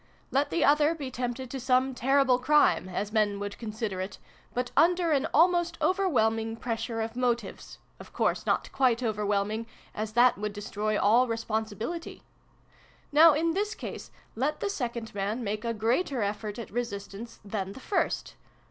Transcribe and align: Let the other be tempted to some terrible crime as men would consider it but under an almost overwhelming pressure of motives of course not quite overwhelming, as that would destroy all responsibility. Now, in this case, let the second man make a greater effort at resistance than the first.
Let 0.31 0.49
the 0.49 0.65
other 0.65 0.95
be 0.95 1.11
tempted 1.11 1.51
to 1.51 1.59
some 1.59 1.93
terrible 1.93 2.39
crime 2.39 2.89
as 2.89 3.11
men 3.11 3.39
would 3.39 3.59
consider 3.59 4.01
it 4.01 4.17
but 4.51 4.71
under 4.75 5.11
an 5.11 5.27
almost 5.31 5.77
overwhelming 5.79 6.55
pressure 6.57 7.01
of 7.01 7.15
motives 7.15 7.77
of 7.99 8.11
course 8.11 8.47
not 8.47 8.71
quite 8.71 9.03
overwhelming, 9.03 9.67
as 9.93 10.13
that 10.13 10.39
would 10.39 10.53
destroy 10.53 10.99
all 10.99 11.27
responsibility. 11.27 12.23
Now, 13.11 13.33
in 13.35 13.51
this 13.53 13.75
case, 13.75 14.09
let 14.35 14.59
the 14.59 14.71
second 14.71 15.13
man 15.13 15.43
make 15.43 15.63
a 15.63 15.71
greater 15.71 16.23
effort 16.23 16.57
at 16.57 16.71
resistance 16.71 17.39
than 17.45 17.73
the 17.73 17.79
first. 17.79 18.33